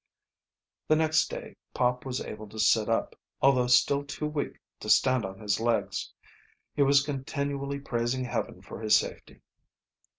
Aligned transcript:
The 0.87 0.95
next 0.95 1.29
day 1.29 1.57
Pop 1.75 2.07
was 2.07 2.21
able 2.21 2.49
to 2.49 2.57
sit 2.57 2.89
up, 2.89 3.15
although 3.39 3.67
still 3.67 4.03
too 4.03 4.25
weak 4.25 4.57
to 4.79 4.89
stand 4.89 5.25
on 5.25 5.37
his 5.39 5.59
legs. 5.59 6.11
He 6.73 6.81
was 6.81 7.03
continually 7.05 7.77
praising 7.79 8.23
Heaven 8.23 8.63
for 8.63 8.81
his 8.81 8.97
safety. 8.97 9.41